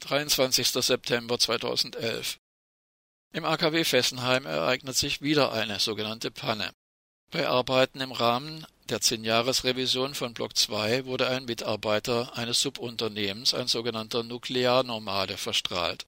23. 0.00 0.68
September 0.68 1.40
2011 1.40 2.38
Im 3.32 3.44
AKW 3.44 3.82
Fessenheim 3.82 4.46
ereignet 4.46 4.96
sich 4.96 5.22
wieder 5.22 5.52
eine 5.52 5.80
sogenannte 5.80 6.30
Panne. 6.30 6.72
Bei 7.32 7.48
Arbeiten 7.48 8.00
im 8.00 8.12
Rahmen 8.12 8.64
der 8.88 9.00
Zehnjahresrevision 9.00 10.14
von 10.14 10.34
Block 10.34 10.56
2 10.56 11.04
wurde 11.06 11.28
ein 11.28 11.46
Mitarbeiter 11.46 12.36
eines 12.38 12.60
Subunternehmens, 12.60 13.54
ein 13.54 13.66
sogenannter 13.66 14.22
Nuklearnomade, 14.22 15.36
verstrahlt. 15.36 16.06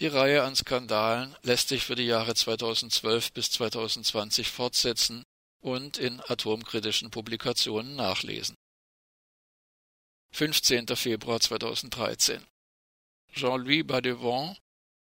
Die 0.00 0.08
Reihe 0.08 0.42
an 0.42 0.56
Skandalen 0.56 1.36
lässt 1.42 1.68
sich 1.68 1.84
für 1.84 1.94
die 1.94 2.06
Jahre 2.06 2.34
2012 2.34 3.32
bis 3.32 3.52
2020 3.52 4.50
fortsetzen 4.50 5.22
und 5.60 5.98
in 5.98 6.20
atomkritischen 6.20 7.10
Publikationen 7.10 7.94
nachlesen 7.94 8.56
15. 10.36 10.88
Februar 10.96 11.40
2013 11.40 12.44
Jean-Louis 13.32 13.86
Badevant, 13.86 14.58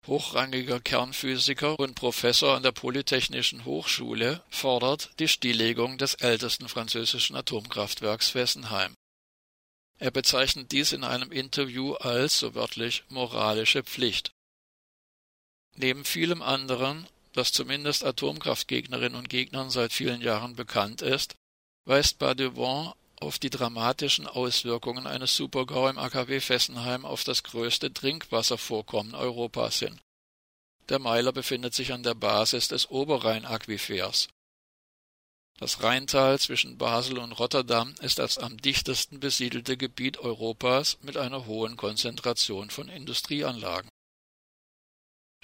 hochrangiger 0.06 0.80
Kernphysiker 0.80 1.80
und 1.80 1.96
Professor 1.96 2.56
an 2.56 2.62
der 2.62 2.72
Polytechnischen 2.72 3.66
Hochschule, 3.66 4.44
fordert 4.52 5.10
die 5.18 5.28
Stilllegung 5.28 5.98
des 5.98 6.13
ältesten 6.13 6.70
französischen 6.70 7.36
Atomkraftwerks 7.36 8.30
Fessenheim. 8.30 8.94
Er 9.98 10.12
bezeichnet 10.12 10.72
dies 10.72 10.92
in 10.92 11.04
einem 11.04 11.32
Interview 11.32 11.96
als, 11.96 12.38
so 12.38 12.54
wörtlich, 12.54 13.04
moralische 13.10 13.82
Pflicht. 13.82 14.30
Neben 15.75 16.06
vielem 16.06 16.44
anderen, 16.44 17.08
das 17.34 17.52
zumindest 17.52 18.04
Atomkraftgegnerinnen 18.04 19.18
und 19.18 19.32
Gegnern 19.32 19.72
seit 19.72 19.94
vielen 19.94 20.22
Jahren 20.22 20.56
bekannt 20.56 21.02
ist, 21.02 21.34
weist 21.86 22.20
Badevant 22.20 22.94
auf 23.24 23.39
die 23.39 23.50
dramatischen 23.50 24.27
Auswirkungen 24.27 25.08
eines 25.08 25.36
Supergau 25.36 25.89
im 25.89 25.98
AKW 25.98 26.39
Fessenheim 26.39 27.06
auf 27.06 27.24
das 27.24 27.44
größte 27.44 27.94
Trinkwasservorkommen 27.94 29.15
Europas 29.15 29.80
hin. 29.80 30.00
Der 30.89 31.00
Meiler 31.00 31.32
befindet 31.32 31.74
sich 31.74 31.94
an 31.94 32.03
der 32.03 32.13
Basis 32.13 32.68
des 32.68 32.89
Oberrhein-Aquifers. 32.89 34.27
Das 35.60 35.82
Rheintal 35.82 36.39
zwischen 36.39 36.77
Basel 36.77 37.20
und 37.20 37.32
Rotterdam 37.34 37.96
ist 38.01 38.20
das 38.20 38.38
am 38.38 38.58
dichtesten 38.58 39.20
besiedelte 39.20 39.77
Gebiet 39.77 40.18
Europas 40.18 40.98
mit 41.01 41.15
einer 41.15 41.46
hohen 41.46 41.77
Konzentration 41.77 42.70
von 42.70 42.89
Industrieanlagen. 42.89 43.89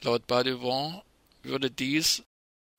Laut 0.02 0.28
Badevant 0.28 1.04
würde 1.44 1.72
dies 1.72 2.24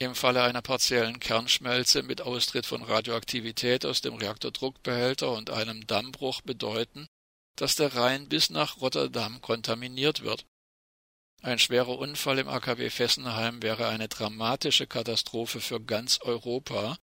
im 0.01 0.15
Falle 0.15 0.43
einer 0.43 0.63
partiellen 0.63 1.21
Kernschmelze 1.21 2.03
mit 2.03 2.23
Austritt 2.23 2.65
von 2.65 2.83
Radioaktivität 2.83 3.85
aus 3.85 4.01
dem 4.01 4.15
Reaktordruckbehälter 4.15 5.31
und 5.33 5.51
einem 5.51 5.87
Dammbruch 5.87 6.41
bedeuten, 6.41 7.07
dass 7.57 7.77
der 7.77 7.95
Rhein 7.95 8.27
bis 8.27 8.49
nach 8.49 8.81
Rotterdam 8.81 9.43
kontaminiert 9.43 10.23
wird. 10.23 10.47
Ein 11.43 11.59
schwerer 11.59 11.99
Unfall 11.99 12.39
im 12.39 12.49
AKW 12.49 12.89
Fessenheim 12.89 13.63
wäre 13.63 13.89
eine 13.89 14.09
dramatische 14.09 14.87
Katastrophe 14.87 15.61
für 15.61 15.81
ganz 15.81 16.19
Europa 16.23 16.97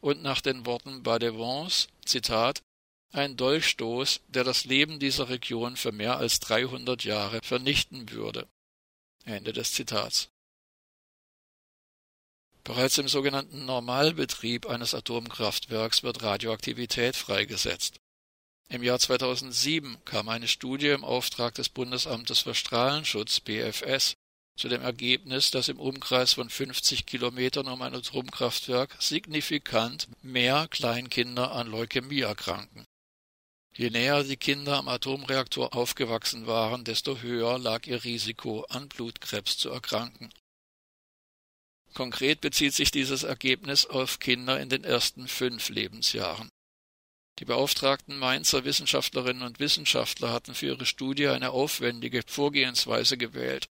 und 0.00 0.22
nach 0.22 0.40
den 0.40 0.64
Worten 0.64 1.02
Badevants, 1.02 1.88
Zitat, 2.04 2.62
ein 3.10 3.36
Dolchstoß, 3.36 4.20
der 4.28 4.44
das 4.44 4.64
Leben 4.64 5.00
dieser 5.00 5.28
Region 5.28 5.76
für 5.76 5.90
mehr 5.90 6.18
als 6.18 6.38
300 6.38 7.02
Jahre 7.02 7.40
vernichten 7.42 8.10
würde. 8.10 8.46
Ende 9.24 9.52
des 9.52 9.72
Zitats. 9.72 10.28
Bereits 12.64 12.96
im 12.96 13.08
sogenannten 13.08 13.66
Normalbetrieb 13.66 14.66
eines 14.66 14.94
Atomkraftwerks 14.94 16.02
wird 16.02 16.22
Radioaktivität 16.22 17.14
freigesetzt. 17.14 18.00
Im 18.70 18.82
Jahr 18.82 18.98
2007 18.98 19.98
kam 20.06 20.30
eine 20.30 20.48
Studie 20.48 20.88
im 20.88 21.04
Auftrag 21.04 21.54
des 21.54 21.68
Bundesamtes 21.68 22.40
für 22.40 22.54
Strahlenschutz 22.54 23.40
BfS 23.40 24.14
zu 24.56 24.68
dem 24.68 24.80
Ergebnis, 24.80 25.50
dass 25.50 25.68
im 25.68 25.78
Umkreis 25.78 26.32
von 26.32 26.48
50 26.48 27.04
Kilometern 27.04 27.68
um 27.68 27.82
ein 27.82 27.94
Atomkraftwerk 27.94 28.96
signifikant 28.98 30.08
mehr 30.22 30.66
Kleinkinder 30.70 31.52
an 31.52 31.66
Leukämie 31.66 32.20
erkranken. 32.20 32.86
Je 33.76 33.90
näher 33.90 34.22
die 34.22 34.36
Kinder 34.36 34.78
am 34.78 34.88
Atomreaktor 34.88 35.74
aufgewachsen 35.74 36.46
waren, 36.46 36.84
desto 36.84 37.18
höher 37.18 37.58
lag 37.58 37.86
ihr 37.86 38.04
Risiko, 38.04 38.64
an 38.68 38.88
Blutkrebs 38.88 39.58
zu 39.58 39.70
erkranken. 39.70 40.30
Konkret 41.94 42.40
bezieht 42.40 42.74
sich 42.74 42.90
dieses 42.90 43.22
Ergebnis 43.22 43.86
auf 43.86 44.18
Kinder 44.18 44.60
in 44.60 44.68
den 44.68 44.84
ersten 44.84 45.28
fünf 45.28 45.68
Lebensjahren. 45.68 46.50
Die 47.38 47.44
beauftragten 47.44 48.18
Mainzer 48.18 48.64
Wissenschaftlerinnen 48.64 49.42
und 49.42 49.60
Wissenschaftler 49.60 50.32
hatten 50.32 50.54
für 50.54 50.66
ihre 50.66 50.86
Studie 50.86 51.28
eine 51.28 51.50
aufwendige 51.50 52.22
Vorgehensweise 52.26 53.16
gewählt. 53.16 53.66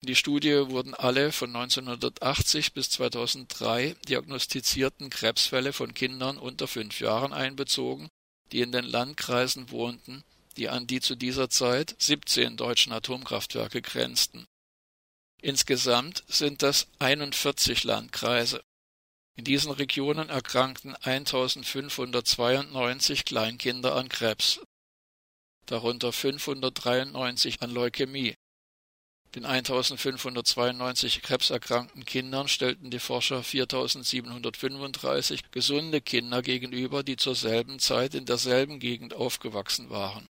In 0.00 0.06
die 0.06 0.14
Studie 0.14 0.68
wurden 0.68 0.94
alle 0.94 1.32
von 1.32 1.54
1980 1.54 2.72
bis 2.72 2.90
2003 2.90 3.96
diagnostizierten 4.08 5.10
Krebsfälle 5.10 5.72
von 5.72 5.94
Kindern 5.94 6.38
unter 6.38 6.68
fünf 6.68 7.00
Jahren 7.00 7.32
einbezogen 7.32 8.08
die 8.52 8.60
in 8.60 8.72
den 8.72 8.84
Landkreisen 8.84 9.70
wohnten, 9.70 10.24
die 10.56 10.68
an 10.68 10.86
die 10.86 11.00
zu 11.00 11.14
dieser 11.14 11.50
Zeit 11.50 11.94
17 11.98 12.56
deutschen 12.56 12.92
Atomkraftwerke 12.92 13.82
grenzten. 13.82 14.46
Insgesamt 15.40 16.24
sind 16.26 16.62
das 16.62 16.88
41 16.98 17.84
Landkreise. 17.84 18.60
In 19.36 19.44
diesen 19.44 19.70
Regionen 19.70 20.30
erkrankten 20.30 20.96
1592 20.96 23.24
Kleinkinder 23.24 23.94
an 23.94 24.08
Krebs, 24.08 24.60
darunter 25.66 26.12
593 26.12 27.62
an 27.62 27.70
Leukämie. 27.70 28.34
Den 29.36 29.44
1592 29.44 31.22
krebserkrankten 31.22 32.04
Kindern 32.04 32.48
stellten 32.48 32.90
die 32.90 32.98
Forscher 32.98 33.44
4735 33.44 35.52
gesunde 35.52 36.00
Kinder 36.00 36.42
gegenüber, 36.42 37.04
die 37.04 37.16
zur 37.16 37.36
selben 37.36 37.78
Zeit 37.78 38.16
in 38.16 38.24
derselben 38.24 38.80
Gegend 38.80 39.14
aufgewachsen 39.14 39.88
waren. 39.90 40.26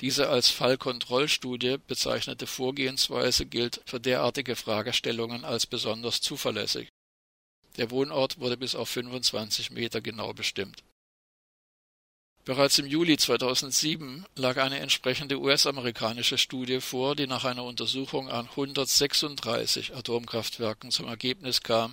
Diese 0.00 0.28
als 0.28 0.48
Fallkontrollstudie 0.50 1.78
bezeichnete 1.86 2.46
Vorgehensweise 2.46 3.46
gilt 3.46 3.80
für 3.84 4.00
derartige 4.00 4.54
Fragestellungen 4.54 5.44
als 5.44 5.66
besonders 5.66 6.20
zuverlässig. 6.20 6.88
Der 7.76 7.90
Wohnort 7.90 8.38
wurde 8.38 8.56
bis 8.56 8.74
auf 8.74 8.88
25 8.88 9.70
Meter 9.70 10.00
genau 10.00 10.32
bestimmt 10.32 10.82
Bereits 12.48 12.78
im 12.78 12.86
Juli 12.86 13.18
2007 13.18 14.24
lag 14.34 14.56
eine 14.56 14.78
entsprechende 14.78 15.38
US-amerikanische 15.38 16.38
Studie 16.38 16.80
vor, 16.80 17.14
die 17.14 17.26
nach 17.26 17.44
einer 17.44 17.62
Untersuchung 17.62 18.30
an 18.30 18.48
136 18.48 19.94
Atomkraftwerken 19.94 20.90
zum 20.90 21.08
Ergebnis 21.08 21.60
kam, 21.60 21.92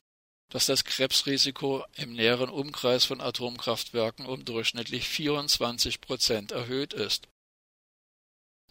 dass 0.50 0.66
das 0.66 0.86
Krebsrisiko 0.86 1.84
im 1.98 2.14
näheren 2.14 2.48
Umkreis 2.48 3.04
von 3.04 3.20
Atomkraftwerken 3.20 4.26
um 4.26 4.46
durchschnittlich 4.46 5.10
24 5.10 6.00
Prozent 6.00 6.54
erhöht 6.54 6.94
ist. 6.94 7.28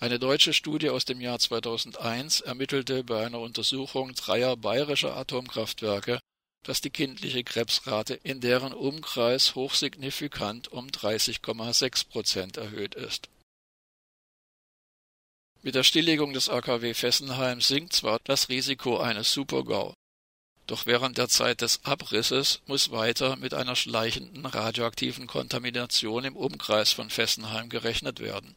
Eine 0.01 0.19
deutsche 0.19 0.53
Studie 0.53 0.91
aus 0.91 1.05
dem 1.05 1.21
Jahr 1.21 1.39
2001 1.39 2.41
ermittelte 2.41 3.05
bei 3.05 3.27
einer 3.27 3.41
Untersuchung 3.41 4.15
dreier 4.15 4.57
bayerischer 4.57 5.17
Atomkraftwerke 5.17 6.19
dass 6.65 6.81
die 6.81 6.91
kindliche 6.91 7.45
Krebsrate 7.45 8.15
in 8.15 8.41
deren 8.41 8.73
Umkreis 8.73 9.55
hochsignifikant 9.55 10.69
um 10.69 10.89
30,6 10.89 12.09
Prozent 12.09 12.57
erhöht 12.57 12.95
ist. 12.95 13.29
Mit 15.63 15.75
der 15.75 15.85
Stilllegung 15.85 16.33
des 16.33 16.49
AKW 16.49 16.93
Fessenheim 16.95 17.61
sinkt 17.61 17.93
zwar 17.93 18.19
das 18.25 18.49
Risiko 18.49 18.99
eines 18.99 19.33
Supergau, 19.33 19.95
doch 20.67 20.87
während 20.87 21.17
der 21.19 21.29
Zeit 21.29 21.61
des 21.61 21.85
Abrisses 21.85 22.61
muss 22.67 22.91
weiter 22.91 23.37
mit 23.37 23.55
einer 23.55 23.77
schleichenden 23.77 24.45
radioaktiven 24.45 25.27
Kontamination 25.27 26.25
im 26.25 26.37
Umkreis 26.37 26.93
von 26.93 27.11
Fessenheim 27.11 27.69
gerechnet 27.69 28.21
werden. 28.21 28.57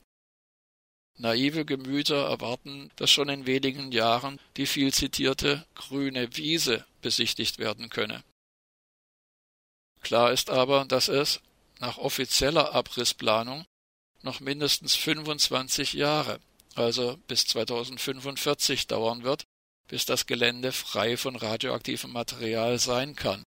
Naive 1.17 1.65
Gemüter 1.65 2.27
erwarten, 2.27 2.91
dass 2.95 3.09
schon 3.09 3.29
in 3.29 3.45
wenigen 3.47 3.91
Jahren 3.91 4.39
die 4.55 4.67
viel 4.67 4.93
zitierte 4.93 5.65
grüne 5.73 6.35
Wiese 6.37 6.85
besichtigt 7.01 7.57
werden 7.57 7.89
könne. 7.89 8.23
Klar 10.01 10.31
ist 10.31 10.49
aber, 10.49 10.85
dass 10.85 11.07
es, 11.07 11.41
nach 11.79 11.97
offizieller 11.97 12.73
Abrissplanung, 12.73 13.65
noch 14.21 14.39
mindestens 14.39 14.95
25 14.95 15.93
Jahre, 15.93 16.39
also 16.75 17.17
bis 17.27 17.45
2045 17.47 18.87
dauern 18.87 19.23
wird, 19.23 19.45
bis 19.87 20.05
das 20.05 20.27
Gelände 20.27 20.71
frei 20.71 21.17
von 21.17 21.35
radioaktivem 21.35 22.11
Material 22.11 22.77
sein 22.77 23.15
kann. 23.15 23.43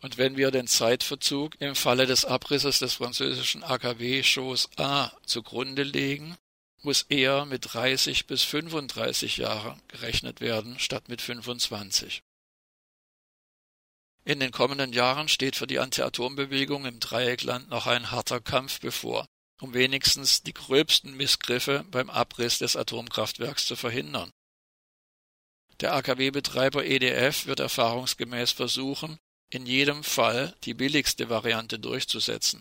Und 0.00 0.16
wenn 0.16 0.36
wir 0.36 0.50
den 0.50 0.66
Zeitverzug 0.66 1.60
im 1.60 1.74
Falle 1.74 2.06
des 2.06 2.24
Abrisses 2.24 2.78
des 2.78 2.94
französischen 2.94 3.62
AKW 3.62 4.22
Chose 4.22 4.68
A 4.76 5.12
zugrunde 5.26 5.82
legen, 5.82 6.36
muss 6.82 7.02
eher 7.02 7.44
mit 7.44 7.74
30 7.74 8.26
bis 8.26 8.42
35 8.42 9.36
Jahren 9.36 9.80
gerechnet 9.88 10.40
werden 10.40 10.78
statt 10.78 11.08
mit 11.08 11.20
25. 11.20 12.22
In 14.24 14.40
den 14.40 14.50
kommenden 14.50 14.92
Jahren 14.92 15.28
steht 15.28 15.56
für 15.56 15.66
die 15.66 15.78
Anti-Atom-Bewegung 15.78 16.86
im 16.86 17.00
Dreieckland 17.00 17.68
noch 17.68 17.86
ein 17.86 18.10
harter 18.10 18.40
Kampf 18.40 18.80
bevor, 18.80 19.26
um 19.60 19.74
wenigstens 19.74 20.42
die 20.42 20.54
gröbsten 20.54 21.16
Missgriffe 21.16 21.84
beim 21.90 22.08
Abriss 22.08 22.58
des 22.58 22.76
Atomkraftwerks 22.76 23.66
zu 23.66 23.76
verhindern. 23.76 24.30
Der 25.80 25.94
AKW-Betreiber 25.94 26.84
EDF 26.84 27.46
wird 27.46 27.60
erfahrungsgemäß 27.60 28.52
versuchen, 28.52 29.18
in 29.50 29.66
jedem 29.66 30.04
Fall 30.04 30.54
die 30.64 30.74
billigste 30.74 31.28
Variante 31.28 31.78
durchzusetzen. 31.78 32.60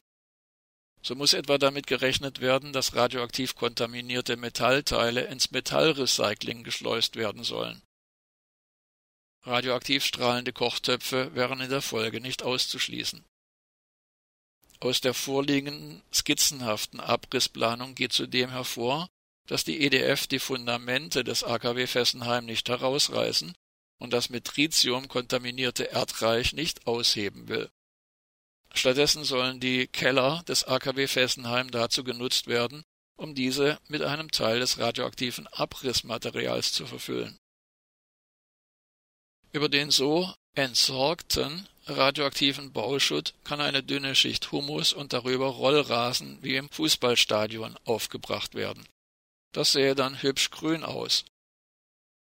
So 1.01 1.15
muss 1.15 1.33
etwa 1.33 1.57
damit 1.57 1.87
gerechnet 1.87 2.41
werden, 2.41 2.73
dass 2.73 2.95
radioaktiv 2.95 3.55
kontaminierte 3.55 4.35
Metallteile 4.35 5.25
ins 5.25 5.51
Metallrecycling 5.51 6.63
geschleust 6.63 7.15
werden 7.15 7.43
sollen. 7.43 7.81
Radioaktiv 9.43 10.03
strahlende 10.03 10.51
Kochtöpfe 10.51 11.33
wären 11.33 11.61
in 11.61 11.69
der 11.69 11.81
Folge 11.81 12.19
nicht 12.19 12.43
auszuschließen. 12.43 13.23
Aus 14.81 14.99
der 14.99 15.13
vorliegenden 15.13 16.01
skizzenhaften 16.13 16.99
Abrissplanung 16.99 17.95
geht 17.95 18.11
zudem 18.11 18.49
hervor, 18.49 19.09
dass 19.47 19.63
die 19.63 19.81
EDF 19.81 20.27
die 20.27 20.39
Fundamente 20.39 21.23
des 21.23 21.43
AKW 21.43 21.87
Fessenheim 21.87 22.45
nicht 22.45 22.67
herausreißen 22.67 23.53
und 23.99 24.13
das 24.13 24.29
mit 24.29 24.45
Tritium 24.45 25.07
kontaminierte 25.07 25.91
Erdreich 25.91 26.53
nicht 26.53 26.87
ausheben 26.87 27.47
will. 27.47 27.69
Stattdessen 28.73 29.23
sollen 29.23 29.59
die 29.59 29.87
Keller 29.87 30.43
des 30.47 30.63
AKW 30.63 31.07
Fessenheim 31.07 31.71
dazu 31.71 32.03
genutzt 32.03 32.47
werden, 32.47 32.83
um 33.17 33.35
diese 33.35 33.79
mit 33.87 34.01
einem 34.01 34.31
Teil 34.31 34.59
des 34.59 34.77
radioaktiven 34.79 35.47
Abrissmaterials 35.47 36.71
zu 36.71 36.85
verfüllen. 36.85 37.37
Über 39.51 39.67
den 39.67 39.91
so 39.91 40.33
entsorgten 40.53 41.67
radioaktiven 41.87 42.71
Bauschutt 42.71 43.33
kann 43.43 43.61
eine 43.61 43.83
dünne 43.83 44.13
Schicht 44.15 44.51
Humus 44.51 44.93
und 44.93 45.11
darüber 45.11 45.47
Rollrasen 45.47 46.37
wie 46.41 46.55
im 46.55 46.69
Fußballstadion 46.69 47.75
aufgebracht 47.85 48.53
werden. 48.53 48.87
Das 49.51 49.71
sähe 49.71 49.95
dann 49.95 50.21
hübsch 50.21 50.51
grün 50.51 50.83
aus. 50.83 51.25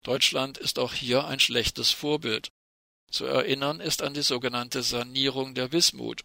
Deutschland 0.03 0.57
ist 0.57 0.79
auch 0.79 0.93
hier 0.93 1.25
ein 1.25 1.39
schlechtes 1.39 1.91
Vorbild. 1.91 2.51
Zu 3.11 3.25
erinnern 3.25 3.79
ist 3.79 4.01
an 4.01 4.13
die 4.13 4.21
sogenannte 4.21 4.83
Sanierung 4.83 5.53
der 5.53 5.71
Wismut. 5.71 6.23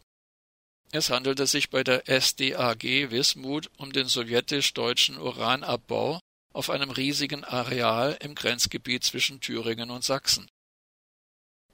Es 0.92 1.10
handelte 1.10 1.46
sich 1.46 1.68
bei 1.68 1.82
der 1.82 2.04
SDAG 2.06 3.10
Wismut 3.10 3.70
um 3.76 3.92
den 3.92 4.06
sowjetisch-deutschen 4.06 5.18
Uranabbau 5.18 6.20
auf 6.54 6.70
einem 6.70 6.90
riesigen 6.90 7.44
Areal 7.44 8.16
im 8.20 8.34
Grenzgebiet 8.34 9.04
zwischen 9.04 9.40
Thüringen 9.40 9.90
und 9.90 10.04
Sachsen. 10.04 10.48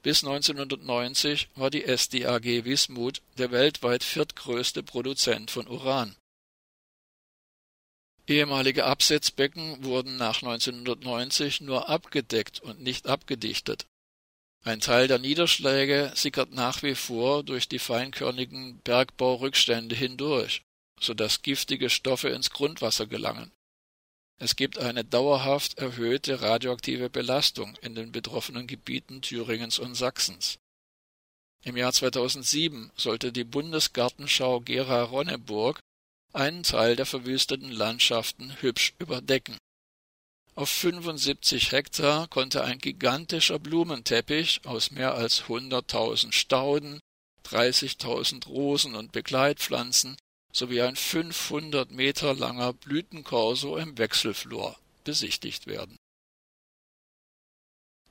Bis 0.01 0.25
1990 0.25 1.47
war 1.55 1.69
die 1.69 1.85
SDAG 1.85 2.65
Wismut 2.65 3.21
der 3.37 3.51
weltweit 3.51 4.03
viertgrößte 4.03 4.83
Produzent 4.83 5.51
von 5.51 5.67
Uran. 5.67 6.17
Ehemalige 8.27 8.85
Absetzbecken 8.85 9.83
wurden 9.83 10.15
nach 10.15 10.41
1990 10.41 11.61
nur 11.61 11.89
abgedeckt 11.89 12.61
und 12.61 12.81
nicht 12.81 13.07
abgedichtet. 13.07 13.85
Ein 14.63 14.79
Teil 14.79 15.09
der 15.09 15.19
Niederschläge 15.19 16.13
sickert 16.15 16.53
nach 16.53 16.83
wie 16.83 16.95
vor 16.95 17.43
durch 17.43 17.67
die 17.67 17.79
feinkörnigen 17.79 18.79
Bergbaurückstände 18.79 19.93
hindurch, 19.93 20.63
so 21.01 21.13
dass 21.13 21.41
giftige 21.41 21.89
Stoffe 21.89 22.29
ins 22.29 22.49
Grundwasser 22.51 23.07
gelangen. 23.07 23.51
Es 24.39 24.55
gibt 24.55 24.77
eine 24.77 25.03
dauerhaft 25.03 25.77
erhöhte 25.77 26.41
radioaktive 26.41 27.09
Belastung 27.09 27.75
in 27.81 27.93
den 27.93 28.13
betroffenen 28.13 28.67
Gebieten 28.67 29.21
Thüringens 29.21 29.79
und 29.79 29.95
Sachsens. 29.95 30.59
Im 31.65 31.75
Jahr 31.75 31.91
2007 31.91 32.91
sollte 32.95 33.33
die 33.33 33.43
Bundesgartenschau 33.43 34.61
Gera-Ronneburg 34.61 35.79
einen 36.33 36.63
Teil 36.63 36.95
der 36.95 37.05
verwüsteten 37.05 37.71
Landschaften 37.71 38.55
hübsch 38.61 38.93
überdecken. 38.99 39.57
Auf 40.55 40.69
75 40.69 41.71
Hektar 41.71 42.27
konnte 42.27 42.63
ein 42.63 42.77
gigantischer 42.77 43.57
Blumenteppich 43.57 44.61
aus 44.65 44.91
mehr 44.91 45.15
als 45.15 45.43
100.000 45.43 46.31
Stauden, 46.31 46.99
30.000 47.45 48.47
Rosen 48.47 48.95
und 48.95 49.11
Begleitpflanzen 49.11 50.15
sowie 50.51 50.81
ein 50.81 50.95
500 50.95 51.91
Meter 51.91 52.35
langer 52.35 52.73
Blütenkorso 52.73 53.77
im 53.77 53.97
Wechselflur 53.97 54.77
besichtigt 55.03 55.65
werden. 55.65 55.97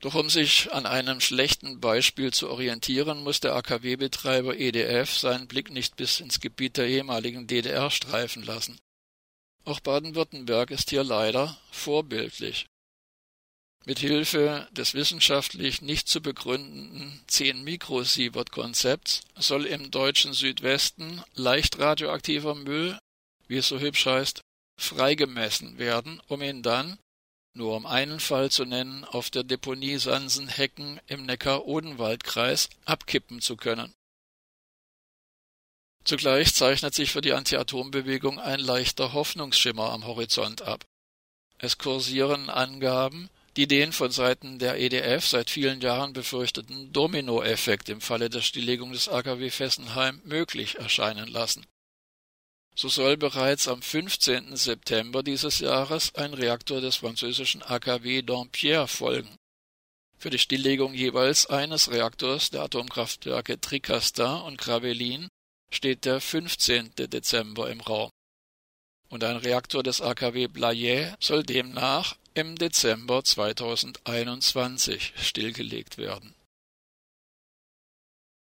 Doch 0.03 0.15
um 0.17 0.29
sich 0.29 0.73
an 0.73 0.85
einem 0.85 1.21
schlechten 1.21 1.81
Beispiel 1.81 2.33
zu 2.33 2.51
orientieren, 2.51 3.23
muss 3.23 3.39
der 3.39 3.55
AKW-Betreiber 3.55 4.59
EDF 4.59 5.17
seinen 5.17 5.47
Blick 5.47 5.71
nicht 5.71 5.95
bis 5.95 6.19
ins 6.19 6.41
Gebiet 6.41 6.77
der 6.77 6.89
ehemaligen 6.89 7.47
DDR 7.47 7.89
streifen 7.89 8.43
lassen. 8.43 8.81
Auch 9.65 9.79
Baden-Württemberg 9.79 10.73
ist 10.73 10.91
hier 10.91 11.05
leider 11.05 11.57
vorbildlich. 11.71 12.67
Mit 13.85 14.01
Hilfe 14.01 14.69
des 14.73 14.95
wissenschaftlich 14.95 15.83
nicht 15.83 16.09
zu 16.09 16.21
begründenden 16.21 17.21
10-Mikrosievert-Konzepts 17.29 19.21
soll 19.37 19.67
im 19.67 19.93
deutschen 19.93 20.33
Südwesten 20.33 21.23
leicht 21.35 21.79
radioaktiver 21.79 22.57
Müll, 22.57 22.99
wie 23.47 23.59
es 23.59 23.69
so 23.69 23.79
hübsch 23.79 24.07
heißt, 24.07 24.41
freigemessen 24.81 25.79
werden, 25.79 26.21
um 26.27 26.43
ihn 26.43 26.65
dann 26.65 26.99
nur 27.55 27.77
um 27.77 27.87
einen 27.87 28.21
Fall 28.21 28.51
zu 28.51 28.65
nennen, 28.65 29.05
auf 29.05 29.31
der 29.31 29.45
Deponie 29.45 29.99
Sansenhecken 29.99 31.01
im 31.07 31.25
Neckar-Odenwald-Kreis 31.27 32.69
abkippen 32.85 33.41
zu 33.41 33.57
können. 33.57 33.93
Zugleich 36.05 36.55
zeichnet 36.55 36.95
sich 36.95 37.13
für 37.13 37.21
die 37.21 37.33
Anti-Atom-Bewegung 37.33 38.41
ein 38.41 38.59
leichter 38.59 39.13
Hoffnungsschimmer 39.13 39.91
am 39.91 40.07
Horizont 40.07 40.63
ab. 40.63 40.85
Es 41.59 41.79
kursieren 41.79 42.51
Angaben, 42.51 43.31
die 43.57 43.69
den 43.69 43.93
von 43.93 44.11
Seiten 44.11 44.59
der 44.59 44.79
EDF 44.81 45.27
seit 45.27 45.51
vielen 45.51 45.81
Jahren 45.81 46.13
befürchteten 46.13 46.93
Dominoeffekt 46.93 47.89
im 47.89 48.01
Falle 48.01 48.31
der 48.31 48.41
Stilllegung 48.41 48.93
des 48.93 49.09
AKW 49.09 49.51
Fessenheim 49.51 50.21
möglich 50.25 50.79
erscheinen 50.79 51.29
lassen. 51.29 51.67
So 52.75 52.89
soll 52.89 53.17
bereits 53.17 53.69
am 53.69 53.83
15. 53.83 54.57
September 54.57 55.23
dieses 55.23 55.59
Jahres 55.59 56.15
ein 56.15 56.33
Reaktor 56.33 56.81
des 56.81 56.97
französischen 56.97 57.63
AKW 57.63 58.23
Dampierre 58.23 58.89
folgen. 58.89 59.37
Für 60.17 60.31
die 60.31 60.39
Stilllegung 60.39 60.95
jeweils 60.95 61.47
eines 61.47 61.91
Reaktors 61.91 62.51
der 62.51 62.63
Atomkraftwerke 62.63 63.61
Tricastin 63.61 64.43
und 64.47 64.57
Gravelines 64.57 65.29
steht 65.71 66.05
der 66.05 66.21
15. 66.21 66.93
Dezember 66.97 67.71
im 67.71 67.81
Raum. 67.81 68.11
Und 69.11 69.25
ein 69.25 69.37
Reaktor 69.37 69.83
des 69.83 70.01
AKW 70.01 70.47
Blayais 70.47 71.15
soll 71.21 71.43
demnach 71.43 72.17
im 72.35 72.57
Dezember 72.57 73.23
2021 73.23 75.13
stillgelegt 75.17 75.99
werden 75.99 76.35